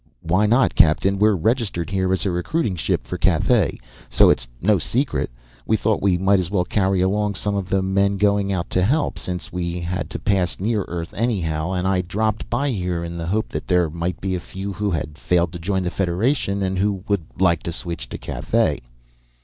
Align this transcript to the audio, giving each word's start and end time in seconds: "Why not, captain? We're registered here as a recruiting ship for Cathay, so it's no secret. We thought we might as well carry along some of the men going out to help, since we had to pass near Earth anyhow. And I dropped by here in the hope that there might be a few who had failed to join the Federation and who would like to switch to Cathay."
"Why 0.21 0.47
not, 0.47 0.73
captain? 0.73 1.19
We're 1.19 1.35
registered 1.35 1.91
here 1.91 2.11
as 2.11 2.25
a 2.25 2.31
recruiting 2.31 2.75
ship 2.75 3.05
for 3.05 3.19
Cathay, 3.19 3.77
so 4.09 4.31
it's 4.31 4.47
no 4.59 4.79
secret. 4.79 5.29
We 5.67 5.77
thought 5.77 6.01
we 6.01 6.17
might 6.17 6.39
as 6.39 6.49
well 6.49 6.65
carry 6.65 7.01
along 7.01 7.35
some 7.35 7.53
of 7.55 7.69
the 7.69 7.83
men 7.83 8.17
going 8.17 8.51
out 8.51 8.67
to 8.71 8.81
help, 8.83 9.19
since 9.19 9.53
we 9.53 9.79
had 9.79 10.09
to 10.09 10.17
pass 10.17 10.59
near 10.59 10.85
Earth 10.87 11.13
anyhow. 11.15 11.73
And 11.73 11.87
I 11.87 12.01
dropped 12.01 12.49
by 12.49 12.71
here 12.71 13.03
in 13.03 13.15
the 13.15 13.27
hope 13.27 13.49
that 13.49 13.67
there 13.67 13.91
might 13.91 14.19
be 14.19 14.33
a 14.33 14.39
few 14.39 14.73
who 14.73 14.89
had 14.89 15.19
failed 15.19 15.51
to 15.51 15.59
join 15.59 15.83
the 15.83 15.91
Federation 15.91 16.63
and 16.63 16.79
who 16.79 17.03
would 17.07 17.23
like 17.39 17.61
to 17.61 17.71
switch 17.71 18.09
to 18.09 18.17
Cathay." 18.17 18.81